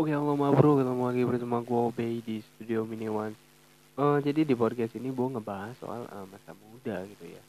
Oke, 0.00 0.16
halo 0.16 0.32
Ma 0.32 0.48
Bro, 0.48 0.80
ketemu 0.80 1.12
lagi 1.12 1.22
bersama 1.28 1.60
gue 1.60 1.76
Obey 1.76 2.24
di 2.24 2.40
Studio 2.40 2.88
Mini 2.88 3.12
One. 3.12 3.36
Eh, 4.00 4.18
jadi 4.24 4.48
di 4.48 4.56
podcast 4.56 4.96
ini 4.96 5.12
gue 5.12 5.28
ngebahas 5.28 5.76
soal 5.76 6.08
eh, 6.08 6.24
masa 6.24 6.56
muda 6.56 7.04
gitu 7.04 7.28
ya. 7.28 7.42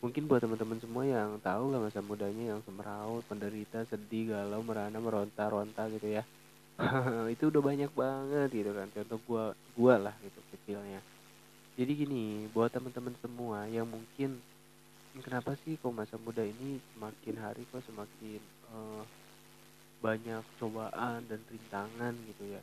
Mungkin 0.00 0.24
buat 0.24 0.40
teman-teman 0.40 0.80
semua 0.80 1.04
yang 1.04 1.36
tahu 1.44 1.68
lah 1.68 1.84
masa 1.84 2.00
mudanya 2.00 2.56
yang 2.56 2.64
semeraut, 2.64 3.20
menderita, 3.28 3.84
sedih, 3.92 4.32
galau, 4.32 4.64
merana, 4.64 4.96
meronta-ronta 4.96 5.84
gitu 6.00 6.08
ya. 6.16 6.24
itu 7.36 7.52
udah 7.52 7.60
banyak 7.60 7.92
banget 7.92 8.48
gitu 8.56 8.72
kan. 8.72 8.88
Contoh 8.88 9.18
gue, 9.28 9.44
gua 9.76 9.94
lah 10.08 10.14
gitu 10.24 10.40
kecilnya. 10.56 11.04
Jadi 11.76 11.92
gini, 11.92 12.48
buat 12.56 12.72
teman-teman 12.72 13.20
semua 13.20 13.68
yang 13.68 13.84
mungkin 13.84 14.40
kenapa 15.20 15.60
sih 15.60 15.76
kok 15.76 15.92
masa 15.92 16.16
muda 16.16 16.40
ini 16.40 16.80
semakin 16.96 17.36
hari 17.36 17.68
kok 17.68 17.84
semakin 17.84 18.40
eh, 18.72 19.02
banyak 19.98 20.42
cobaan 20.62 21.26
dan 21.26 21.40
rintangan 21.50 22.14
gitu 22.30 22.44
ya. 22.54 22.62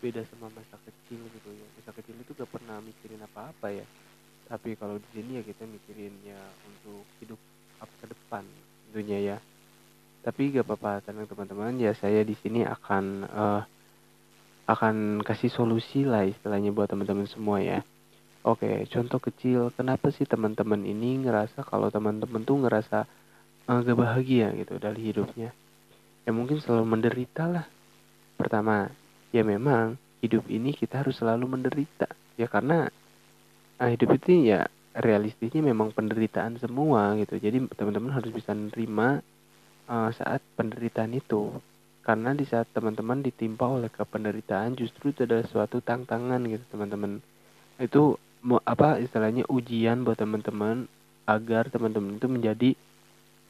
Beda 0.00 0.24
sama 0.32 0.48
masa 0.56 0.80
kecil 0.80 1.20
gitu 1.20 1.50
ya. 1.52 1.66
Masa 1.76 1.92
kecil 1.92 2.16
itu 2.16 2.32
gak 2.32 2.48
pernah 2.48 2.80
mikirin 2.80 3.20
apa-apa 3.20 3.68
ya. 3.68 3.86
Tapi 4.48 4.74
kalau 4.80 4.96
di 4.96 5.08
sini 5.12 5.38
ya 5.38 5.42
kita 5.44 5.68
mikirin 5.68 6.14
ya 6.24 6.40
untuk 6.66 7.04
hidup 7.20 7.40
apa 7.80 7.92
ke 8.00 8.06
depan 8.08 8.44
tentunya 8.88 9.18
ya. 9.20 9.36
Tapi 10.24 10.56
gak 10.56 10.64
apa-apa 10.64 11.04
tenang 11.04 11.28
teman-teman. 11.28 11.76
Ya 11.76 11.92
saya 11.92 12.24
di 12.24 12.32
sini 12.40 12.64
akan 12.64 13.04
uh, 13.28 13.62
akan 14.64 15.20
kasih 15.20 15.52
solusi 15.52 16.08
lah 16.08 16.24
istilahnya 16.24 16.72
buat 16.72 16.88
teman-teman 16.88 17.28
semua 17.28 17.60
ya. 17.60 17.84
Oke 18.40 18.88
contoh 18.88 19.20
kecil. 19.20 19.68
Kenapa 19.76 20.08
sih 20.08 20.24
teman-teman 20.24 20.80
ini 20.88 21.28
ngerasa 21.28 21.60
kalau 21.60 21.92
teman-teman 21.92 22.40
tuh 22.40 22.56
ngerasa 22.64 23.04
uh, 23.68 23.78
gak 23.84 23.98
bahagia 24.00 24.56
gitu 24.56 24.80
dari 24.80 25.12
hidupnya 25.12 25.52
ya 26.30 26.32
mungkin 26.32 26.62
selalu 26.62 26.86
menderita 26.86 27.50
lah. 27.50 27.66
Pertama, 28.38 28.86
ya 29.34 29.42
memang 29.42 29.98
hidup 30.22 30.46
ini 30.46 30.70
kita 30.70 31.02
harus 31.02 31.18
selalu 31.18 31.58
menderita. 31.58 32.06
Ya 32.38 32.46
karena 32.46 32.86
ah, 33.82 33.90
hidup 33.90 34.14
itu 34.14 34.46
ya 34.46 34.70
realistisnya 34.94 35.58
memang 35.58 35.90
penderitaan 35.90 36.54
semua 36.62 37.18
gitu. 37.18 37.34
Jadi 37.34 37.66
teman-teman 37.74 38.14
harus 38.14 38.30
bisa 38.30 38.54
menerima 38.54 39.26
uh, 39.90 40.10
saat 40.14 40.38
penderitaan 40.54 41.18
itu. 41.18 41.50
Karena 42.06 42.30
di 42.30 42.46
saat 42.46 42.70
teman-teman 42.70 43.26
ditimpa 43.26 43.66
oleh 43.66 43.90
kependeritaan 43.90 44.78
justru 44.78 45.10
itu 45.10 45.26
adalah 45.26 45.44
suatu 45.50 45.82
tantangan 45.82 46.38
gitu 46.46 46.62
teman-teman. 46.70 47.18
Itu 47.82 48.22
apa 48.64 49.02
istilahnya 49.02 49.50
ujian 49.50 50.06
buat 50.06 50.16
teman-teman 50.16 50.86
agar 51.26 51.68
teman-teman 51.68 52.16
itu 52.22 52.26
menjadi 52.30 52.70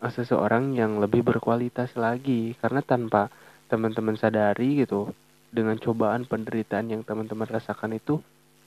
seseorang 0.09 0.73
yang 0.73 0.97
lebih 0.97 1.21
berkualitas 1.21 1.93
lagi. 2.01 2.57
Karena 2.57 2.81
tanpa 2.81 3.29
teman-teman 3.69 4.17
sadari 4.17 4.81
gitu 4.81 5.13
dengan 5.53 5.77
cobaan 5.77 6.25
penderitaan 6.25 6.89
yang 6.89 7.03
teman-teman 7.05 7.47
rasakan 7.47 7.99
itu 7.99 8.23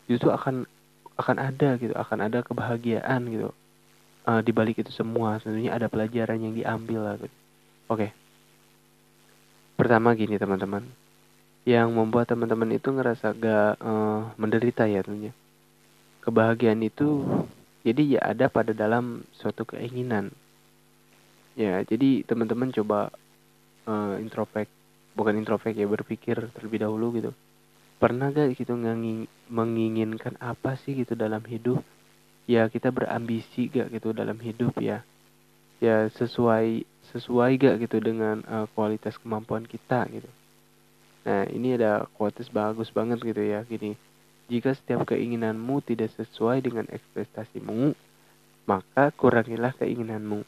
justru 0.06 0.30
akan 0.30 0.68
akan 1.16 1.38
ada 1.40 1.80
gitu 1.80 1.96
akan 1.96 2.30
ada 2.30 2.40
kebahagiaan 2.46 3.22
gitu. 3.32 3.50
Uh, 4.24 4.40
di 4.40 4.56
balik 4.56 4.80
itu 4.80 4.92
semua 4.94 5.36
tentunya 5.44 5.76
ada 5.76 5.92
pelajaran 5.92 6.40
yang 6.40 6.54
diambil 6.56 7.00
lah 7.04 7.16
gitu. 7.20 7.36
oke. 7.92 8.08
Pertama 9.76 10.16
gini 10.16 10.40
teman-teman. 10.40 10.86
Yang 11.64 11.88
membuat 11.96 12.28
teman-teman 12.28 12.76
itu 12.76 12.92
ngerasa 12.92 13.36
gak 13.36 13.80
uh, 13.84 14.32
menderita 14.36 14.88
ya 14.88 15.04
tentunya. 15.04 15.32
Kebahagiaan 16.24 16.80
itu 16.84 17.24
jadi 17.84 18.20
ya 18.20 18.22
ada 18.32 18.48
pada 18.48 18.72
dalam 18.72 19.28
suatu 19.36 19.68
keinginan 19.68 20.32
Ya, 21.54 21.86
jadi 21.86 22.26
teman-teman 22.26 22.74
coba 22.74 23.14
uh, 23.86 24.18
introvert, 24.18 24.66
bukan 25.14 25.38
introvert 25.38 25.78
ya, 25.78 25.86
berpikir 25.86 26.50
terlebih 26.58 26.82
dahulu 26.82 27.14
gitu. 27.14 27.32
Pernah 28.02 28.34
gak 28.34 28.58
gitu 28.58 28.74
ngangin, 28.74 29.30
menginginkan 29.54 30.34
apa 30.42 30.74
sih 30.82 30.98
gitu 30.98 31.14
dalam 31.14 31.46
hidup? 31.46 31.86
Ya 32.50 32.66
kita 32.68 32.90
berambisi 32.90 33.70
gak 33.70 33.94
gitu 33.94 34.18
dalam 34.18 34.42
hidup 34.42 34.74
ya? 34.82 35.06
Ya 35.78 36.10
sesuai 36.10 36.90
sesuai 37.14 37.52
gak 37.62 37.86
gitu 37.86 38.02
dengan 38.02 38.42
uh, 38.50 38.66
kualitas 38.74 39.16
kemampuan 39.22 39.70
kita 39.70 40.10
gitu. 40.10 40.28
Nah 41.24 41.48
ini 41.54 41.78
ada 41.78 42.10
quotes 42.18 42.50
bagus 42.50 42.90
banget 42.90 43.22
gitu 43.22 43.40
ya 43.46 43.62
gini. 43.64 43.94
Jika 44.52 44.76
setiap 44.76 45.08
keinginanmu 45.08 45.86
tidak 45.86 46.12
sesuai 46.20 46.66
dengan 46.66 46.90
ekspektasimu, 46.92 47.96
maka 48.68 49.14
kurangilah 49.16 49.72
keinginanmu 49.80 50.44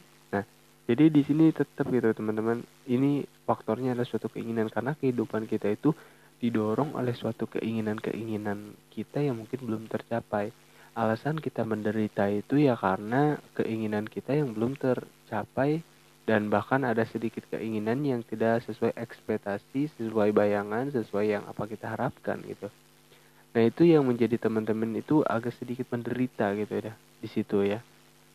jadi 0.85 1.09
di 1.09 1.25
sini 1.25 1.50
tetap 1.50 1.90
gitu 1.90 2.13
teman-teman. 2.13 2.62
Ini 2.85 3.25
faktornya 3.50 3.97
adalah 3.97 4.06
suatu 4.06 4.29
keinginan. 4.29 4.69
Karena 4.69 4.94
kehidupan 4.94 5.50
kita 5.50 5.73
itu 5.73 5.97
didorong 6.38 6.94
oleh 6.94 7.18
suatu 7.18 7.50
keinginan-keinginan 7.50 8.78
kita 8.94 9.25
yang 9.25 9.41
mungkin 9.41 9.59
belum 9.66 9.84
tercapai. 9.90 10.53
Alasan 10.95 11.41
kita 11.41 11.66
menderita 11.66 12.29
itu 12.29 12.62
ya 12.62 12.78
karena 12.78 13.41
keinginan 13.57 14.06
kita 14.06 14.38
yang 14.38 14.53
belum 14.53 14.78
tercapai. 14.78 15.81
Dan 16.25 16.50
bahkan 16.50 16.81
ada 16.81 17.06
sedikit 17.06 17.45
keinginan 17.53 18.01
yang 18.01 18.22
tidak 18.25 18.66
sesuai 18.66 18.97
ekspektasi 18.97 19.94
sesuai 19.94 20.34
bayangan 20.34 20.90
sesuai 20.90 21.25
yang 21.38 21.45
apa 21.45 21.69
kita 21.69 21.94
harapkan 21.94 22.41
gitu. 22.45 22.66
Nah 23.53 23.62
itu 23.62 23.85
yang 23.85 24.09
menjadi 24.09 24.41
teman-teman 24.41 24.90
itu 24.97 25.22
agak 25.22 25.53
sedikit 25.53 25.85
menderita 25.94 26.50
gitu 26.57 26.81
ya 26.81 26.97
di 27.22 27.29
situ 27.29 27.62
ya 27.62 27.78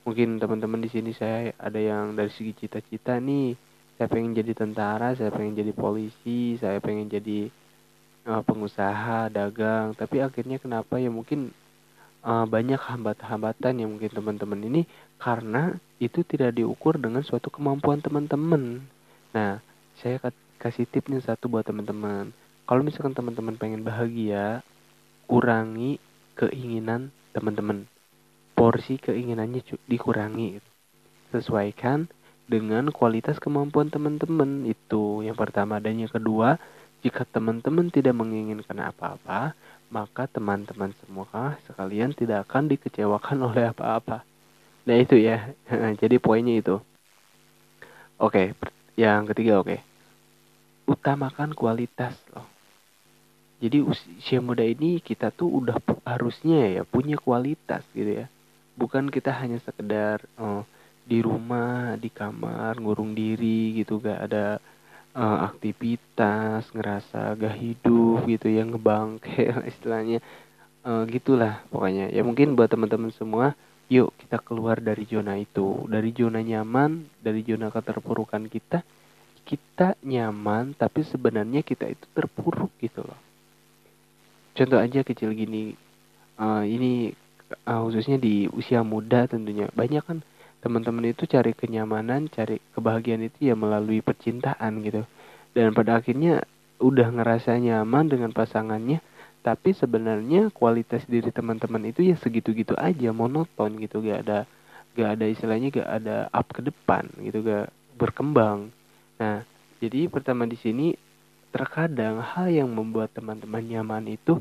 mungkin 0.04 0.40
teman-teman 0.40 0.80
di 0.80 0.90
sini 0.90 1.12
saya 1.12 1.52
ada 1.60 1.76
yang 1.76 2.16
dari 2.16 2.32
segi 2.32 2.56
cita-cita 2.56 3.20
nih. 3.20 3.54
Saya 4.00 4.08
pengen 4.08 4.32
jadi 4.32 4.52
tentara 4.56 5.12
saya 5.12 5.28
pengen 5.28 5.60
jadi 5.60 5.72
polisi 5.76 6.56
saya 6.56 6.80
pengen 6.80 7.12
jadi 7.12 7.52
uh, 8.24 8.40
pengusaha 8.40 9.28
dagang. 9.28 9.92
Tapi 9.92 10.24
akhirnya 10.24 10.56
kenapa 10.56 10.96
ya? 10.96 11.12
Mungkin 11.12 11.52
uh, 12.24 12.46
banyak 12.48 12.80
hambat-hambatan 12.80 13.84
yang 13.84 13.92
mungkin 13.92 14.08
teman-teman 14.08 14.60
ini. 14.64 14.82
Karena 15.20 15.76
itu 16.00 16.24
tidak 16.24 16.56
diukur 16.56 16.96
dengan 16.96 17.20
suatu 17.20 17.52
kemampuan 17.52 18.00
teman-teman. 18.00 18.80
Nah 19.36 19.60
saya 20.00 20.16
kasih 20.56 20.88
tipnya 20.88 21.20
satu 21.20 21.52
buat 21.52 21.68
teman-teman. 21.68 22.32
Kalau 22.64 22.80
misalkan 22.80 23.12
teman-teman 23.12 23.58
pengen 23.60 23.84
bahagia 23.84 24.64
kurangi 25.28 26.00
keinginan 26.34 27.12
teman-teman 27.36 27.84
porsi 28.60 29.00
keinginannya 29.00 29.64
dikurangi. 29.88 30.60
Sesuaikan 31.32 32.12
dengan 32.44 32.92
kualitas 32.92 33.40
kemampuan 33.40 33.88
teman-teman 33.88 34.68
itu 34.68 35.24
yang 35.24 35.32
pertama. 35.32 35.80
Dan 35.80 36.04
yang 36.04 36.12
kedua 36.12 36.60
jika 37.00 37.24
teman-teman 37.24 37.88
tidak 37.88 38.12
menginginkan 38.12 38.84
apa-apa 38.84 39.56
maka 39.88 40.28
teman-teman 40.28 40.92
semua 41.00 41.56
sekalian 41.64 42.12
tidak 42.12 42.44
akan 42.52 42.68
dikecewakan 42.68 43.40
oleh 43.48 43.72
apa-apa. 43.72 44.28
Nah 44.84 44.96
itu 45.00 45.16
ya. 45.16 45.56
Jadi 46.04 46.20
poinnya 46.20 46.60
itu. 46.60 46.76
Oke 48.20 48.52
yang 49.00 49.24
ketiga 49.24 49.64
oke. 49.64 49.80
Utamakan 50.84 51.56
kualitas 51.56 52.12
loh. 52.36 52.44
Jadi 53.64 53.80
usia 53.80 54.44
muda 54.44 54.68
ini 54.68 55.00
kita 55.00 55.32
tuh 55.32 55.48
udah 55.48 55.80
harusnya 56.04 56.68
ya 56.76 56.82
punya 56.84 57.16
kualitas 57.16 57.88
gitu 57.96 58.20
ya 58.20 58.28
bukan 58.80 59.12
kita 59.12 59.28
hanya 59.36 59.60
sekedar 59.60 60.24
oh, 60.40 60.64
di 61.04 61.20
rumah 61.20 62.00
di 62.00 62.08
kamar 62.08 62.80
ngurung 62.80 63.12
diri 63.12 63.76
gitu 63.76 64.00
gak 64.00 64.24
ada 64.24 64.56
uh, 65.12 65.38
aktivitas 65.44 66.72
ngerasa 66.72 67.36
gak 67.36 67.56
hidup 67.60 68.24
gitu 68.24 68.48
yang 68.48 68.72
ngebangke 68.72 69.52
istilahnya. 69.70 70.24
Uh, 70.80 71.04
gitulah 71.12 71.60
pokoknya. 71.68 72.08
Ya 72.08 72.24
mungkin 72.24 72.56
buat 72.56 72.72
teman-teman 72.72 73.12
semua 73.12 73.52
yuk 73.92 74.16
kita 74.16 74.40
keluar 74.40 74.80
dari 74.80 75.04
zona 75.04 75.36
itu. 75.36 75.84
Dari 75.84 76.08
zona 76.16 76.40
nyaman 76.40 77.04
dari 77.20 77.44
zona 77.44 77.68
keterpurukan 77.68 78.48
kita 78.48 78.80
kita 79.44 79.98
nyaman 80.06 80.72
tapi 80.78 81.04
sebenarnya 81.04 81.60
kita 81.60 81.84
itu 81.84 82.06
terpuruk 82.16 82.72
gitu 82.80 83.04
loh. 83.04 83.20
Contoh 84.56 84.80
aja 84.80 85.04
kecil 85.04 85.36
gini 85.36 85.76
uh, 86.40 86.64
ini 86.64 87.12
uh, 87.66 87.80
khususnya 87.86 88.16
di 88.16 88.46
usia 88.50 88.82
muda 88.82 89.26
tentunya. 89.26 89.68
Banyak 89.72 90.02
kan 90.06 90.18
teman-teman 90.60 91.08
itu 91.10 91.24
cari 91.24 91.56
kenyamanan 91.56 92.28
cari 92.28 92.60
kebahagiaan 92.76 93.24
itu 93.24 93.52
ya 93.52 93.54
melalui 93.56 94.04
percintaan 94.04 94.84
gitu. 94.84 95.02
Dan 95.56 95.74
pada 95.74 95.98
akhirnya 95.98 96.44
udah 96.80 97.08
ngerasa 97.12 97.60
nyaman 97.60 98.08
dengan 98.08 98.30
pasangannya 98.32 99.04
tapi 99.40 99.72
sebenarnya 99.72 100.52
kualitas 100.52 101.08
diri 101.08 101.32
teman-teman 101.32 101.88
itu 101.88 102.04
ya 102.04 102.16
segitu-gitu 102.16 102.76
aja 102.76 103.10
monoton 103.10 103.80
gitu. 103.80 104.04
Gak 104.04 104.28
ada 104.28 104.38
gak 104.94 105.10
ada 105.16 105.26
istilahnya 105.26 105.68
gak 105.70 105.90
ada 106.02 106.16
up 106.34 106.46
ke 106.50 106.60
depan 106.60 107.08
gitu 107.24 107.40
gak 107.46 107.72
berkembang. 107.96 108.68
Nah 109.16 109.42
jadi 109.80 110.12
pertama 110.12 110.44
di 110.44 110.60
sini 110.60 110.92
terkadang 111.50 112.22
hal 112.22 112.46
yang 112.52 112.70
membuat 112.70 113.10
teman-teman 113.16 113.64
nyaman 113.64 114.06
itu 114.12 114.38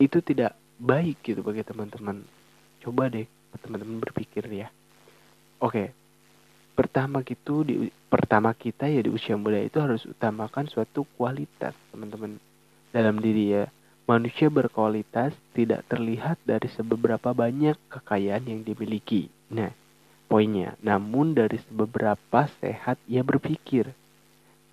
itu 0.00 0.24
tidak 0.24 0.56
baik 0.80 1.20
gitu 1.20 1.44
bagi 1.44 1.60
teman-teman 1.60 2.24
coba 2.80 3.12
deh 3.12 3.28
teman-teman 3.60 4.00
berpikir 4.00 4.48
ya 4.48 4.72
oke 5.60 5.92
pertama 6.72 7.20
gitu 7.20 7.60
di 7.60 7.92
pertama 8.08 8.56
kita 8.56 8.88
ya 8.88 9.04
di 9.04 9.12
usia 9.12 9.36
muda 9.36 9.60
itu 9.60 9.76
harus 9.76 10.08
utamakan 10.08 10.64
suatu 10.64 11.04
kualitas 11.20 11.76
teman-teman 11.92 12.40
dalam 12.90 13.22
diri 13.22 13.54
ya. 13.54 13.64
Manusia 14.10 14.50
berkualitas 14.50 15.30
tidak 15.54 15.86
terlihat 15.86 16.34
dari 16.42 16.66
seberapa 16.66 17.30
banyak 17.30 17.78
kekayaan 17.86 18.42
yang 18.42 18.60
dimiliki. 18.66 19.30
Nah, 19.54 19.70
poinnya. 20.26 20.74
Namun 20.82 21.38
dari 21.38 21.62
seberapa 21.62 22.42
sehat 22.58 22.98
ia 23.06 23.22
berpikir. 23.22 23.94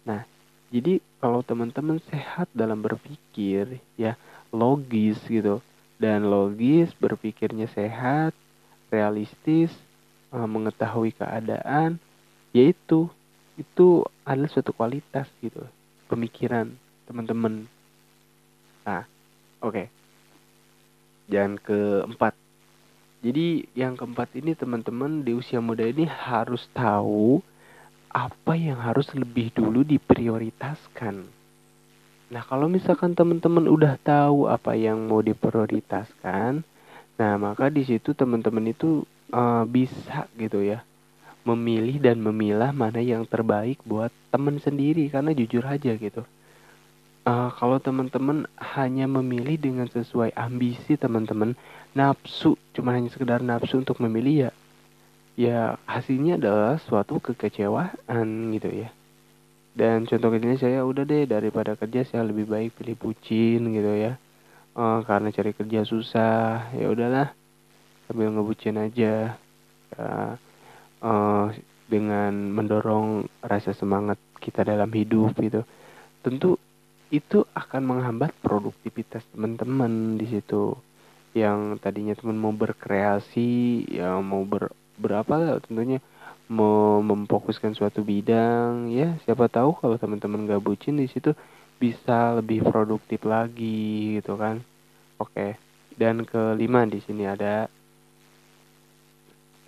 Nah, 0.09 0.25
jadi 0.74 0.98
kalau 1.21 1.45
teman-teman 1.45 2.01
sehat 2.09 2.50
dalam 2.50 2.81
berpikir, 2.81 3.77
ya 3.94 4.18
logis 4.50 5.21
gitu. 5.30 5.62
Dan 5.97 6.29
logis, 6.29 6.94
berpikirnya 6.97 7.65
sehat, 7.73 8.38
realistis, 8.94 9.73
eh, 10.31 10.47
mengetahui 10.47 11.13
keadaan, 11.17 11.97
yaitu 12.53 13.09
itu 13.57 14.05
adalah 14.21 14.49
suatu 14.49 14.71
kualitas 14.71 15.25
gitu. 15.41 15.65
Pemikiran 16.05 16.69
teman-teman. 17.09 17.65
Nah, 18.85 19.03
Oke. 19.57 19.73
Okay. 19.73 19.88
Yang 21.33 21.51
keempat. 21.65 22.33
Jadi 23.25 23.65
yang 23.73 23.97
keempat 23.97 24.29
ini 24.38 24.53
teman-teman 24.53 25.25
di 25.25 25.33
usia 25.33 25.57
muda 25.57 25.81
ini 25.81 26.05
harus 26.05 26.69
tahu 26.77 27.41
apa 28.13 28.53
yang 28.53 28.77
harus 28.77 29.09
lebih 29.17 29.49
dulu 29.57 29.81
diprioritaskan. 29.81 31.25
Nah 32.27 32.44
kalau 32.44 32.68
misalkan 32.68 33.15
teman-teman 33.15 33.71
udah 33.71 33.95
tahu 34.03 34.51
apa 34.51 34.75
yang 34.75 35.07
mau 35.07 35.24
diprioritaskan, 35.24 36.63
nah 37.15 37.33
maka 37.39 37.71
di 37.71 37.88
situ 37.88 38.12
teman-teman 38.12 38.71
itu 38.75 39.07
uh, 39.31 39.63
bisa 39.63 40.27
gitu 40.35 40.59
ya 40.59 40.83
memilih 41.47 42.03
dan 42.03 42.19
memilah 42.19 42.75
mana 42.75 43.00
yang 43.00 43.24
terbaik 43.24 43.79
buat 43.88 44.12
teman 44.35 44.59
sendiri 44.59 45.07
karena 45.07 45.31
jujur 45.31 45.63
aja 45.63 45.95
gitu. 45.95 46.27
Uh, 47.24 47.51
kalau 47.56 47.79
teman-teman 47.79 48.47
hanya 48.59 49.07
memilih 49.07 49.56
dengan 49.56 49.88
sesuai 49.88 50.35
ambisi 50.35 51.00
teman-teman 51.00 51.56
nafsu 51.95 52.56
cuma 52.71 52.95
hanya 52.95 53.12
sekedar 53.12 53.44
nafsu 53.44 53.83
untuk 53.83 54.00
memilih 54.00 54.47
ya 54.47 54.51
ya 55.38 55.59
hasilnya 55.83 56.39
adalah 56.39 56.80
suatu 56.80 57.19
kekecewaan 57.19 58.56
gitu 58.56 58.69
ya 58.85 58.89
dan 59.77 60.09
contoh 60.09 60.33
kecilnya 60.33 60.57
saya 60.57 60.79
udah 60.81 61.06
deh 61.06 61.29
daripada 61.29 61.77
kerja 61.77 62.01
saya 62.01 62.25
lebih 62.25 62.50
baik 62.50 62.81
pilih 62.81 62.97
bucin 62.97 63.62
gitu 63.69 63.94
ya. 63.94 64.18
Uh, 64.74 65.06
karena 65.06 65.29
cari 65.29 65.53
kerja 65.53 65.85
susah. 65.85 66.74
Ya 66.74 66.89
udahlah 66.89 67.29
sambil 68.09 68.33
ngebucin 68.33 68.81
aja. 68.81 69.38
Uh, 69.94 70.33
uh, 71.06 71.53
dengan 71.85 72.33
mendorong 72.51 73.29
rasa 73.45 73.71
semangat 73.77 74.18
kita 74.41 74.65
dalam 74.65 74.89
hidup 74.89 75.38
gitu. 75.38 75.62
Tentu 76.25 76.57
itu 77.13 77.45
akan 77.53 77.81
menghambat 77.85 78.33
produktivitas 78.41 79.30
teman-teman 79.30 80.18
di 80.18 80.25
situ. 80.25 80.73
Yang 81.38 81.85
tadinya 81.85 82.18
teman 82.18 82.41
mau 82.41 82.50
berkreasi 82.50 83.85
ya 83.94 84.18
mau 84.25 84.41
ber 84.41 84.73
berapa 84.97 85.62
tentunya 85.62 86.01
mau 86.47 87.03
memfokuskan 87.03 87.75
suatu 87.75 88.03
bidang 88.03 88.88
ya 88.91 89.19
siapa 89.27 89.51
tahu 89.51 89.75
kalau 89.79 89.99
teman-teman 89.99 90.47
gak 90.47 90.63
bucin 90.63 90.95
di 90.95 91.11
situ 91.11 91.35
bisa 91.77 92.39
lebih 92.39 92.63
produktif 92.63 93.21
lagi 93.27 94.19
gitu 94.19 94.39
kan 94.39 94.63
oke 95.19 95.59
dan 95.99 96.23
kelima 96.23 96.88
di 96.88 97.03
sini 97.03 97.27
ada 97.27 97.67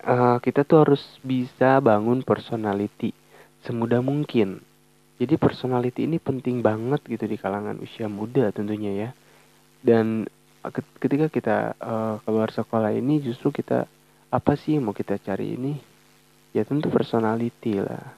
uh, 0.08 0.40
kita 0.40 0.64
tuh 0.64 0.88
harus 0.88 1.02
bisa 1.20 1.78
bangun 1.84 2.24
personality 2.24 3.12
semudah 3.60 4.00
mungkin 4.00 4.64
jadi 5.20 5.36
personality 5.36 6.08
ini 6.08 6.16
penting 6.16 6.64
banget 6.64 7.04
gitu 7.04 7.28
di 7.28 7.36
kalangan 7.36 7.76
usia 7.84 8.08
muda 8.08 8.48
tentunya 8.56 8.92
ya. 8.96 9.10
Dan 9.84 10.24
ketika 10.96 11.28
kita 11.28 11.76
uh, 11.76 12.16
keluar 12.24 12.48
sekolah 12.48 12.96
ini 12.96 13.20
justru 13.20 13.52
kita 13.52 13.84
apa 14.32 14.56
sih 14.56 14.80
yang 14.80 14.88
mau 14.88 14.96
kita 14.96 15.20
cari 15.20 15.60
ini? 15.60 15.76
Ya 16.50 16.66
tentu 16.66 16.90
personality 16.90 17.78
lah. 17.78 18.14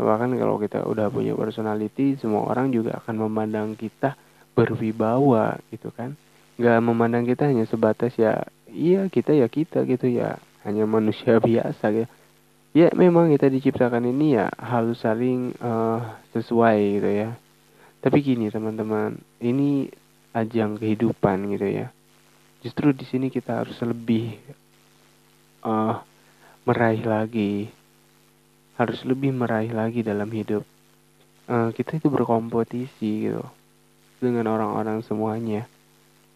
Bahkan 0.00 0.32
kalau 0.40 0.56
kita 0.56 0.84
udah 0.86 1.12
punya 1.12 1.36
personality, 1.36 2.16
semua 2.16 2.48
orang 2.48 2.72
juga 2.72 2.96
akan 3.04 3.28
memandang 3.28 3.76
kita 3.76 4.16
berwibawa 4.56 5.60
gitu 5.68 5.92
kan. 5.92 6.16
Gak 6.56 6.80
memandang 6.80 7.28
kita 7.28 7.48
hanya 7.48 7.68
sebatas 7.68 8.16
ya, 8.16 8.44
iya 8.68 9.08
kita 9.12 9.36
ya 9.36 9.48
kita 9.48 9.84
gitu 9.84 10.08
ya, 10.08 10.40
hanya 10.64 10.88
manusia 10.88 11.36
biasa 11.48 11.84
gitu 11.92 12.08
ya 12.70 12.88
memang 12.94 13.34
kita 13.34 13.50
diciptakan 13.50 14.06
ini 14.06 14.38
ya 14.38 14.46
harus 14.54 15.02
saling 15.02 15.54
uh, 15.58 16.18
sesuai 16.30 16.78
gitu 16.98 17.10
ya. 17.10 17.30
Tapi 18.00 18.16
gini 18.24 18.48
teman-teman 18.48 19.18
ini 19.42 19.90
ajang 20.32 20.78
kehidupan 20.78 21.50
gitu 21.58 21.66
ya. 21.66 21.86
Justru 22.62 22.94
di 22.94 23.04
sini 23.08 23.26
kita 23.28 23.64
harus 23.64 23.76
lebih 23.82 24.38
meraih 26.70 27.02
lagi. 27.02 27.66
Harus 28.78 29.02
lebih 29.02 29.34
meraih 29.34 29.74
lagi 29.74 30.06
dalam 30.06 30.30
hidup. 30.30 30.62
Uh, 31.50 31.74
kita 31.74 31.98
itu 31.98 32.06
berkompetisi 32.06 33.26
gitu 33.26 33.42
dengan 34.22 34.54
orang-orang 34.54 35.02
semuanya. 35.02 35.66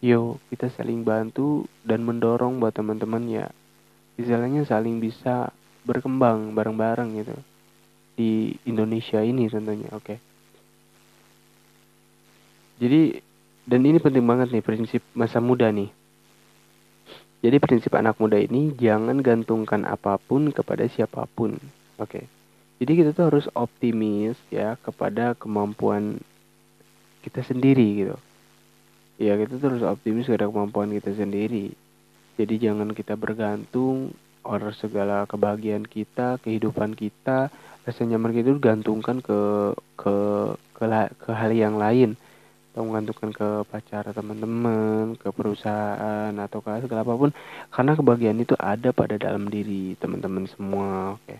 Yo 0.03 0.43
kita 0.51 0.67
saling 0.75 1.07
bantu 1.07 1.63
dan 1.87 2.03
mendorong 2.03 2.59
buat 2.59 2.75
teman-teman 2.75 3.23
ya 3.31 3.47
istilahnya 4.19 4.67
saling 4.67 4.99
bisa 4.99 5.55
berkembang 5.87 6.51
bareng-bareng 6.51 7.09
gitu. 7.15 7.35
Di 8.19 8.59
Indonesia 8.67 9.23
ini 9.23 9.47
tentunya 9.47 9.87
oke. 9.95 10.03
Okay. 10.03 10.17
jadi 12.75 13.23
dan 13.63 13.81
ini 13.87 14.03
penting 14.03 14.27
banget 14.27 14.51
nih 14.51 14.59
prinsip 14.59 14.99
masa 15.15 15.39
muda 15.39 15.71
nih 15.71 15.87
jadi 17.45 17.61
prinsip 17.61 17.93
anak 17.93 18.17
muda 18.17 18.41
ini 18.41 18.73
jangan 18.73 19.21
gantungkan 19.21 19.85
apa 19.85 20.17
pun 20.17 20.49
kepada 20.49 20.89
siapa 20.89 21.29
pun. 21.29 21.53
Oke. 22.01 22.25
Okay. 22.25 22.25
jadi 22.81 22.91
kita 23.05 23.09
tuh 23.13 23.29
harus 23.29 23.45
optimis 23.53 24.35
ya 24.49 24.75
kepada 24.81 25.37
kemampuan 25.37 26.17
kita 27.21 27.45
sendiri 27.45 27.87
gitu. 28.01 28.17
Ya 29.21 29.37
kita 29.37 29.61
tuh 29.61 29.77
harus 29.77 29.85
optimis 29.85 30.25
kepada 30.25 30.49
kemampuan 30.49 30.89
kita 30.89 31.13
sendiri. 31.13 31.69
Jadi 32.35 32.55
jangan 32.57 32.97
kita 32.97 33.13
bergantung 33.13 34.17
orang 34.41 34.73
segala 34.73 35.29
kebahagiaan 35.29 35.85
kita, 35.85 36.41
kehidupan 36.41 36.97
kita, 36.97 37.53
rasa 37.85 38.01
nyaman 38.09 38.33
kita 38.33 38.57
itu 38.57 38.59
gantungkan 38.59 39.21
ke 39.21 39.71
ke 40.01 40.15
ke, 40.73 40.83
ke 41.21 41.31
hal 41.31 41.53
yang 41.53 41.77
lain 41.77 42.17
atau 42.75 42.83
menggantungkan 42.83 43.31
ke 43.31 43.63
pacar 43.71 44.03
teman-teman, 44.11 45.15
ke 45.15 45.31
perusahaan 45.31 46.35
atau 46.35 46.59
ke 46.59 46.83
segala 46.83 47.07
apa 47.07 47.15
pun 47.15 47.31
karena 47.71 47.95
kebahagiaan 47.95 48.43
itu 48.43 48.51
ada 48.59 48.91
pada 48.91 49.15
dalam 49.15 49.47
diri 49.47 49.95
teman-teman 49.95 50.43
semua. 50.51 51.15
Oke. 51.15 51.39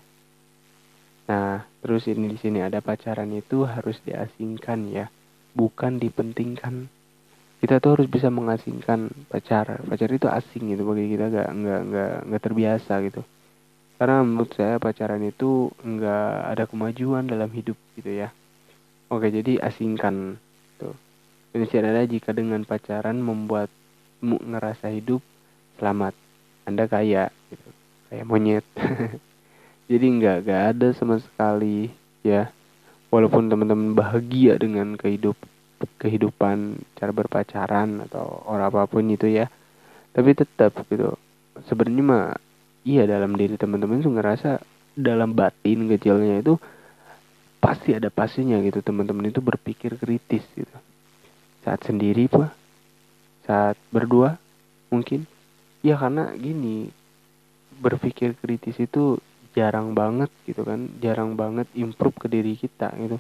Nah, 1.28 1.68
terus 1.84 2.08
ini 2.08 2.32
di 2.32 2.40
sini 2.40 2.64
ada 2.64 2.80
pacaran 2.80 3.36
itu 3.36 3.68
harus 3.68 4.00
diasingkan 4.08 4.88
ya, 4.88 5.12
bukan 5.52 6.00
dipentingkan 6.00 6.88
kita 7.66 7.82
tuh 7.82 7.98
harus 7.98 8.06
bisa 8.06 8.30
mengasingkan 8.30 9.10
pacar 9.26 9.82
pacar 9.90 10.10
itu 10.14 10.30
asing 10.30 10.70
gitu 10.70 10.86
bagi 10.86 11.10
kita 11.10 11.34
gak 11.34 11.50
nggak 11.50 11.82
nggak 11.90 12.14
nggak 12.30 12.44
terbiasa 12.46 12.94
gitu 13.10 13.26
karena 13.98 14.22
menurut 14.22 14.52
saya 14.54 14.78
pacaran 14.78 15.24
itu 15.26 15.74
nggak 15.82 16.30
ada 16.52 16.64
kemajuan 16.70 17.26
dalam 17.26 17.50
hidup 17.50 17.74
gitu 17.98 18.12
ya 18.12 18.30
oke 19.10 19.26
jadi 19.26 19.66
asingkan 19.66 20.38
tuh 20.78 20.94
ada 21.56 22.04
jika 22.04 22.36
dengan 22.36 22.68
pacaran 22.68 23.16
membuatmu 23.16 24.44
ngerasa 24.44 24.92
hidup 24.92 25.24
selamat 25.80 26.12
anda 26.68 26.84
kaya 26.90 27.32
gitu. 27.48 27.70
Kayak 28.12 28.26
monyet. 28.28 28.66
Jadi 29.92 30.06
nggak 30.20 30.38
nggak 30.44 30.62
ada 30.76 30.88
sama 30.98 31.22
sekali 31.24 31.88
ya. 32.26 32.52
Walaupun 33.08 33.48
teman-teman 33.48 33.96
bahagia 33.96 34.60
dengan 34.60 35.00
kehidupan 35.00 35.48
kehidupan 36.02 36.82
cara 36.98 37.12
berpacaran 37.14 38.04
atau 38.10 38.44
orang 38.50 38.68
apa 38.74 38.90
pun 38.92 39.08
itu 39.08 39.32
ya. 39.32 39.48
Tapi 40.12 40.36
tetap 40.36 40.76
gitu. 40.92 41.16
Sebenarnya 41.72 42.04
mah 42.04 42.28
iya 42.84 43.08
dalam 43.08 43.32
diri 43.40 43.56
teman-teman 43.56 44.04
tuh 44.04 44.12
ngerasa 44.12 44.60
dalam 44.92 45.32
batin 45.32 45.88
kecilnya 45.88 46.44
itu 46.44 46.60
pasti 47.64 47.96
ada 47.96 48.12
pastinya 48.12 48.60
gitu. 48.60 48.84
Teman-teman 48.84 49.32
itu 49.32 49.40
berpikir 49.40 49.96
kritis 49.96 50.44
gitu 50.58 50.76
saat 51.66 51.82
sendiri 51.82 52.30
pun 52.30 52.46
saat 53.50 53.74
berdua 53.90 54.38
mungkin. 54.94 55.26
Ya 55.82 55.98
karena 55.98 56.34
gini 56.38 56.90
berpikir 57.82 58.38
kritis 58.38 58.78
itu 58.78 59.18
jarang 59.58 59.98
banget 59.98 60.30
gitu 60.46 60.62
kan. 60.62 60.86
Jarang 61.02 61.34
banget 61.34 61.66
improve 61.74 62.18
ke 62.22 62.28
diri 62.30 62.54
kita 62.54 62.94
gitu. 63.02 63.18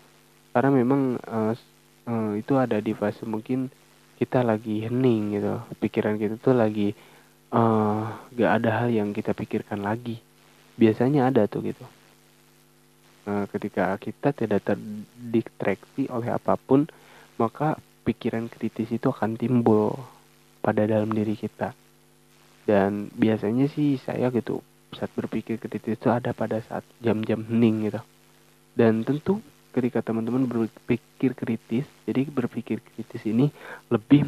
Karena 0.53 0.69
memang 0.69 1.17
uh, 1.25 1.53
uh, 2.05 2.31
itu 2.37 2.53
ada 2.55 2.77
di 2.77 2.93
fase 2.93 3.25
mungkin 3.25 3.67
kita 4.21 4.45
lagi 4.45 4.85
hening 4.85 5.41
gitu. 5.41 5.53
Pikiran 5.81 6.15
kita 6.21 6.37
tuh 6.37 6.55
lagi 6.55 6.93
uh, 7.51 8.13
gak 8.33 8.51
ada 8.61 8.85
hal 8.85 8.89
yang 8.93 9.09
kita 9.11 9.33
pikirkan 9.33 9.81
lagi. 9.81 10.21
Biasanya 10.77 11.33
ada 11.33 11.49
tuh 11.49 11.65
gitu. 11.65 11.85
Uh, 13.25 13.49
ketika 13.49 13.97
kita 13.97 14.29
tidak 14.37 14.61
terdistraksi 14.61 16.05
oleh 16.13 16.29
apa 16.29 16.53
pun 16.61 16.85
maka 17.41 17.73
pikiran 18.05 18.45
kritis 18.45 18.93
itu 18.93 19.09
akan 19.09 19.33
timbul 19.33 19.97
pada 20.61 20.85
dalam 20.85 21.09
diri 21.09 21.33
kita. 21.33 21.73
Dan 22.65 23.09
biasanya 23.13 23.65
sih 23.69 23.97
saya 23.97 24.29
gitu 24.29 24.61
saat 24.93 25.09
berpikir 25.17 25.57
kritis 25.57 25.97
itu 25.97 26.07
ada 26.13 26.31
pada 26.31 26.61
saat 26.61 26.85
jam-jam 27.01 27.41
hening 27.41 27.89
gitu. 27.89 28.01
Dan 28.77 29.01
tentu 29.01 29.41
ketika 29.75 29.99
teman-teman 29.99 30.47
berpikir 30.47 31.35
kritis 31.35 31.83
jadi 32.07 32.23
berpikir 32.31 32.79
kritis 32.79 33.19
ini 33.27 33.51
lebih 33.91 34.23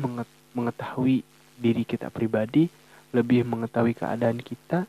mengetahui 0.51 1.23
diri 1.55 1.87
kita 1.87 2.11
pribadi 2.11 2.67
lebih 3.15 3.47
mengetahui 3.47 3.95
keadaan 3.95 4.43
kita 4.43 4.83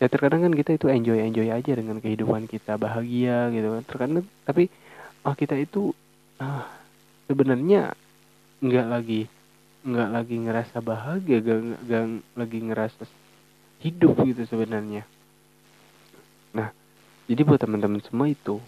ya 0.00 0.06
terkadang 0.08 0.48
kan 0.48 0.54
kita 0.56 0.80
itu 0.80 0.88
enjoy 0.88 1.20
enjoy 1.20 1.46
aja 1.52 1.72
dengan 1.76 2.00
kehidupan 2.00 2.48
kita 2.48 2.80
bahagia 2.80 3.52
gitu 3.54 3.68
kan. 3.78 3.82
Terkadang 3.84 4.24
tapi 4.48 4.66
oh 5.22 5.34
kita 5.36 5.54
itu 5.60 5.92
ah, 6.40 6.66
sebenarnya 7.30 7.94
nggak 8.62 8.86
lagi 8.86 9.26
nggak 9.82 10.08
lagi 10.14 10.36
ngerasa 10.38 10.78
bahagia 10.78 11.42
gak, 11.42 11.58
gak 11.90 12.04
lagi 12.38 12.58
ngerasa 12.62 13.02
hidup 13.82 14.14
gitu 14.22 14.46
sebenarnya. 14.46 15.02
Nah 16.54 16.70
jadi 17.26 17.42
buat 17.42 17.58
teman-teman 17.58 17.98
semua 18.06 18.30
itu 18.30 18.62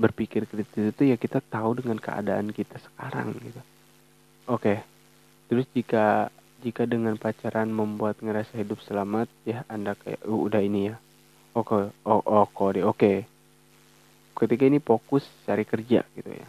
berpikir 0.00 0.48
kritis 0.48 0.96
itu 0.96 1.12
ya 1.12 1.20
kita 1.20 1.44
tahu 1.44 1.84
dengan 1.84 2.00
keadaan 2.00 2.56
kita 2.56 2.80
sekarang 2.80 3.36
gitu. 3.44 3.60
Oke 4.48 4.80
terus 5.52 5.68
jika 5.76 6.32
jika 6.64 6.88
dengan 6.88 7.20
pacaran 7.20 7.68
membuat 7.68 8.16
ngerasa 8.24 8.56
hidup 8.56 8.80
selamat 8.88 9.28
ya 9.44 9.68
anda 9.68 9.92
kayak 9.92 10.24
uh, 10.24 10.40
udah 10.48 10.64
ini 10.64 10.88
ya. 10.88 10.96
Oke 11.52 11.92
oh, 12.08 12.24
oh, 12.24 12.48
oke 12.48 12.80
oke. 12.80 13.12
Ketika 14.34 14.64
ini 14.64 14.80
fokus 14.80 15.28
cari 15.44 15.68
kerja 15.68 16.00
gitu 16.16 16.30
ya. 16.32 16.48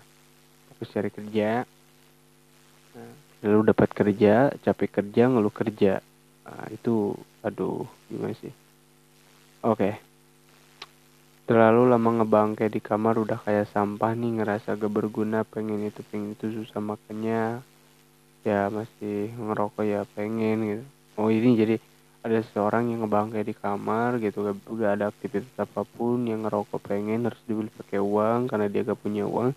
Fokus 0.71 0.87
cari 0.95 1.11
kerja 1.11 1.67
nah, 2.95 3.13
lalu 3.43 3.75
dapat 3.75 3.89
kerja 3.91 4.49
capek 4.63 5.03
kerja 5.03 5.29
ngeluh 5.29 5.53
kerja. 5.53 6.01
Nah, 6.45 6.65
itu 6.71 7.13
aduh 7.45 7.85
gimana 8.09 8.33
sih? 8.39 8.53
Oke. 9.65 9.97
Terlalu 11.45 11.93
lama 11.93 12.09
ngebangke 12.21 12.65
di 12.73 12.81
kamar 12.81 13.21
udah 13.21 13.37
kayak 13.37 13.69
sampah 13.69 14.17
nih 14.17 14.41
ngerasa 14.41 14.81
gak 14.81 14.89
berguna 14.89 15.45
pengen 15.45 15.85
itu 15.85 16.01
pengen 16.09 16.33
itu 16.33 16.49
susah 16.49 16.81
makannya. 16.81 17.61
Ya 18.41 18.69
masih 18.73 19.29
ngerokok 19.37 19.85
ya 19.85 20.01
pengen 20.17 20.57
gitu. 20.65 20.83
Oh 21.21 21.29
ini 21.29 21.53
jadi 21.53 21.77
ada 22.25 22.41
seseorang 22.41 22.89
yang 22.89 23.05
ngebangkai 23.05 23.45
di 23.45 23.53
kamar 23.53 24.17
gitu. 24.17 24.41
Gak, 24.41 24.57
gak 24.65 24.91
ada 24.97 25.05
aktivitas 25.13 25.53
apa 25.61 25.85
pun 25.85 26.25
yang 26.25 26.49
ngerokok 26.49 26.81
pengen 26.81 27.29
harus 27.29 27.41
dibeli 27.45 27.69
pakai 27.77 28.01
uang 28.01 28.49
karena 28.49 28.65
dia 28.65 28.81
gak 28.81 29.01
punya 29.01 29.29
uang 29.29 29.53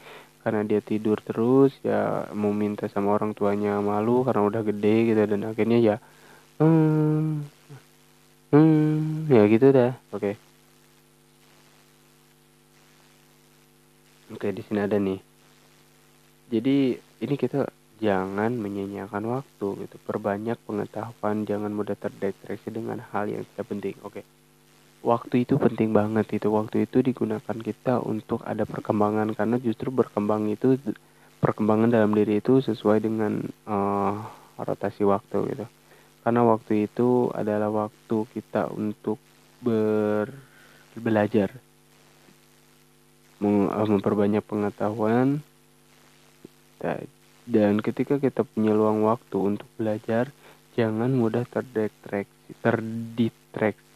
karena 0.49 0.65
dia 0.65 0.81
tidur 0.81 1.21
terus 1.21 1.77
ya 1.85 2.25
mau 2.33 2.57
minta 2.57 2.89
sama 2.89 3.13
orang 3.13 3.37
tuanya 3.37 3.85
malu 3.85 4.25
karena 4.25 4.49
udah 4.49 4.65
gede 4.65 5.13
gitu 5.13 5.21
dan 5.29 5.45
akhirnya 5.45 5.77
ya 5.77 5.97
hmm, 6.57 7.45
hmm 8.57 9.29
ya 9.29 9.45
gitu 9.53 9.69
dah. 9.69 9.93
Oke. 10.09 10.33
Okay. 10.33 10.35
oke 14.33 14.41
okay, 14.41 14.51
di 14.57 14.63
sini 14.65 14.81
ada 14.81 14.97
nih. 14.97 15.21
Jadi 16.49 16.97
ini 16.97 17.35
kita 17.37 17.69
jangan 18.01 18.57
menyanyiakan 18.57 19.25
waktu 19.29 19.85
gitu. 19.85 19.97
Perbanyak 20.01 20.57
pengetahuan 20.65 21.45
jangan 21.45 21.77
mudah 21.77 21.93
terdistraksi 22.01 22.73
dengan 22.73 23.05
hal 23.13 23.29
yang 23.29 23.45
tidak 23.53 23.69
penting. 23.69 23.97
Oke 24.01 24.25
waktu 25.03 25.47
itu 25.47 25.59
penting 25.59 25.95
banget 25.95 26.41
itu. 26.41 26.49
Waktu 26.51 26.85
itu 26.87 27.03
digunakan 27.03 27.59
kita 27.59 28.03
untuk 28.03 28.43
ada 28.45 28.65
perkembangan 28.67 29.35
karena 29.35 29.57
justru 29.63 29.91
berkembang 29.95 30.51
itu 30.51 30.79
perkembangan 31.39 31.91
dalam 31.91 32.11
diri 32.15 32.43
itu 32.43 32.59
sesuai 32.59 32.99
dengan 33.03 33.43
uh, 33.67 34.27
rotasi 34.59 35.07
waktu 35.07 35.39
gitu. 35.55 35.67
Karena 36.27 36.43
waktu 36.45 36.91
itu 36.91 37.31
adalah 37.33 37.71
waktu 37.71 38.17
kita 38.35 38.69
untuk 38.75 39.17
ber 39.63 40.31
belajar. 40.99 41.69
Eh, 43.39 43.87
memperbanyak 43.87 44.43
pengetahuan. 44.43 45.39
Dan 47.49 47.79
ketika 47.81 48.19
kita 48.19 48.43
punya 48.43 48.75
luang 48.75 49.07
waktu 49.07 49.39
untuk 49.39 49.71
belajar, 49.79 50.35
jangan 50.75 51.15
mudah 51.15 51.47
terdistraksi, 51.49 52.53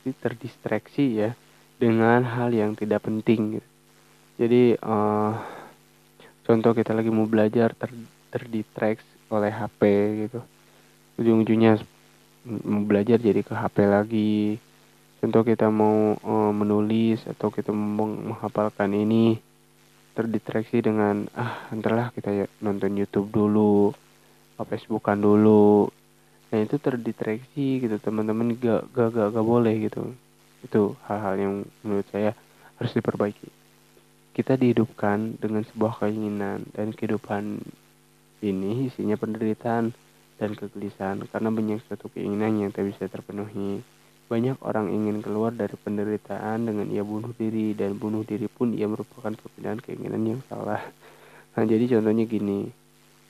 terdistraksi, 0.03 0.19
terdistraksi 0.19 1.05
ya 1.23 1.31
dengan 1.79 2.27
hal 2.27 2.51
yang 2.51 2.75
tidak 2.75 3.07
penting. 3.07 3.59
Gitu. 3.59 3.69
Jadi 4.43 4.63
uh, 4.83 5.39
contoh 6.43 6.73
kita 6.75 6.91
lagi 6.95 7.11
mau 7.15 7.27
belajar 7.27 7.75
ter, 7.79 7.91
terdistraksi 8.35 9.07
oleh 9.31 9.51
HP 9.55 9.81
gitu. 10.27 10.41
Ujung-ujungnya 11.23 11.79
mau 12.67 12.83
belajar 12.83 13.23
jadi 13.23 13.41
ke 13.47 13.55
HP 13.55 13.77
lagi. 13.87 14.59
Contoh 15.23 15.47
kita 15.47 15.71
mau 15.71 16.19
uh, 16.19 16.51
menulis 16.51 17.23
atau 17.31 17.55
kita 17.55 17.71
mau 17.71 18.11
menghafalkan 18.11 18.91
ini 18.91 19.39
terdistraksi 20.13 20.85
dengan 20.85 21.25
ah 21.33 21.73
entarlah 21.73 22.13
kita 22.13 22.29
ya 22.29 22.47
nonton 22.61 22.93
YouTube 23.01 23.33
dulu 23.33 23.97
Facebookan 24.63 25.19
dulu 25.19 25.89
nah 26.53 26.61
itu 26.61 26.77
terdistraksi 26.77 27.81
gitu 27.81 27.97
teman-teman 27.97 28.53
gak, 28.61 28.93
gak 28.93 29.09
gak 29.17 29.29
gak 29.33 29.47
boleh 29.47 29.89
gitu. 29.89 30.13
Itu 30.61 31.01
hal-hal 31.09 31.35
yang 31.41 31.55
menurut 31.81 32.05
saya 32.13 32.37
harus 32.77 32.93
diperbaiki. 32.93 33.49
Kita 34.37 34.61
dihidupkan 34.61 35.41
dengan 35.41 35.65
sebuah 35.65 36.05
keinginan 36.05 36.69
dan 36.77 36.93
kehidupan 36.93 37.65
ini 38.45 38.93
isinya 38.93 39.17
penderitaan 39.17 39.97
dan 40.37 40.51
kegelisahan. 40.53 41.25
Karena 41.33 41.49
banyak 41.49 41.81
suatu 41.89 42.13
keinginan 42.13 42.61
yang 42.61 42.71
tak 42.75 42.85
bisa 42.85 43.09
terpenuhi. 43.09 43.81
Banyak 44.29 44.61
orang 44.65 44.89
ingin 44.93 45.21
keluar 45.25 45.53
dari 45.53 45.77
penderitaan 45.77 46.69
dengan 46.69 46.89
ia 46.89 47.05
bunuh 47.05 47.33
diri 47.37 47.77
dan 47.77 47.97
bunuh 47.97 48.25
diri 48.25 48.49
pun 48.49 48.73
ia 48.73 48.89
merupakan 48.89 49.33
perpindahan 49.33 49.81
keinginan 49.81 50.37
yang 50.37 50.41
salah. 50.49 50.81
Nah, 51.53 51.65
jadi 51.69 51.85
contohnya 51.97 52.25
gini, 52.25 52.73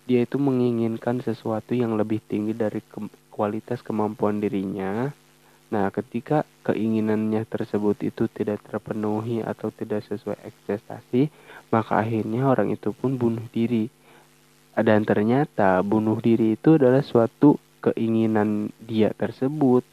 dia 0.09 0.26
itu 0.26 0.37
menginginkan 0.37 1.23
sesuatu 1.23 1.73
yang 1.73 1.94
lebih 1.94 2.18
tinggi 2.26 2.52
dari 2.52 2.82
ke 2.82 2.99
kualitas 3.32 3.80
kemampuan 3.80 4.42
dirinya. 4.42 5.11
Nah, 5.73 5.88
ketika 5.88 6.44
keinginannya 6.68 7.49
tersebut 7.49 7.97
itu 8.04 8.28
tidak 8.28 8.61
terpenuhi 8.68 9.40
atau 9.40 9.73
tidak 9.73 10.04
sesuai 10.04 10.37
ekspektasi, 10.44 11.32
maka 11.73 12.04
akhirnya 12.04 12.44
orang 12.44 12.76
itu 12.76 12.92
pun 12.92 13.16
bunuh 13.16 13.47
diri. 13.49 13.88
Dan 14.76 15.04
ternyata 15.04 15.80
bunuh 15.80 16.21
diri 16.21 16.61
itu 16.61 16.76
adalah 16.76 17.00
suatu 17.00 17.56
keinginan 17.80 18.68
dia 18.85 19.16
tersebut 19.16 19.85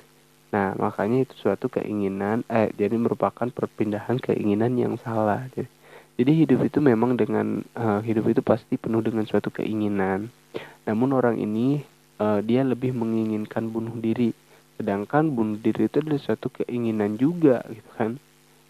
Nah, 0.49 0.73
makanya 0.81 1.29
itu 1.29 1.33
suatu 1.45 1.69
keinginan, 1.69 2.41
eh, 2.49 2.73
jadi 2.73 2.97
merupakan 2.97 3.45
perpindahan 3.53 4.17
keinginan 4.17 4.73
yang 4.81 4.97
salah. 4.97 5.45
Jadi, 5.53 5.69
jadi 6.19 6.31
hidup 6.35 6.67
itu 6.67 6.83
memang 6.83 7.15
dengan 7.15 7.63
uh, 7.79 8.03
hidup 8.03 8.27
itu 8.27 8.43
pasti 8.43 8.75
penuh 8.75 8.99
dengan 8.99 9.23
suatu 9.23 9.47
keinginan. 9.47 10.27
Namun 10.83 11.15
orang 11.15 11.39
ini 11.39 11.79
uh, 12.19 12.43
dia 12.43 12.67
lebih 12.67 12.91
menginginkan 12.91 13.71
bunuh 13.71 13.95
diri, 13.95 14.35
sedangkan 14.75 15.31
bunuh 15.31 15.55
diri 15.55 15.87
itu 15.87 16.03
adalah 16.03 16.19
suatu 16.19 16.51
keinginan 16.51 17.15
juga, 17.15 17.63
gitu 17.71 17.89
kan. 17.95 18.19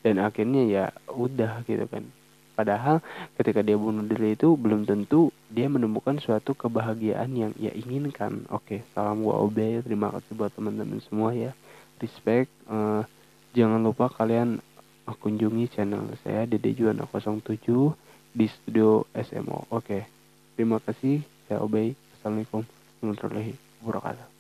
Dan 0.06 0.22
akhirnya 0.22 0.62
ya 0.70 0.86
udah 1.10 1.66
gitu 1.66 1.90
kan. 1.90 2.06
Padahal 2.54 3.02
ketika 3.34 3.66
dia 3.66 3.82
bunuh 3.82 4.06
diri 4.06 4.38
itu 4.38 4.54
belum 4.54 4.86
tentu 4.86 5.34
dia 5.50 5.66
menemukan 5.66 6.22
suatu 6.22 6.54
kebahagiaan 6.54 7.34
yang 7.34 7.52
ia 7.58 7.74
inginkan. 7.74 8.46
Oke, 8.54 8.86
salam 8.94 9.26
gua 9.26 9.42
OB. 9.42 9.82
Terima 9.82 10.14
kasih 10.14 10.38
buat 10.38 10.54
teman-teman 10.54 11.02
semua 11.02 11.34
ya 11.34 11.58
respect 12.00 12.50
uh, 12.72 13.04
jangan 13.54 13.84
lupa 13.84 14.08
kalian 14.10 14.64
kunjungi 15.18 15.72
channel 15.74 16.14
saya 16.22 16.46
Dede 16.46 16.76
Juana 16.78 17.10
07 17.10 17.50
di 18.30 18.46
studio 18.46 19.10
SMO 19.18 19.66
oke 19.74 20.06
terima 20.54 20.78
kasih. 20.84 21.24
Saya 21.50 21.66
Obey. 21.66 21.98
Assalamualaikum 22.20 22.62
warahmatullahi 23.02 23.58
wabarakatuh 23.82 24.30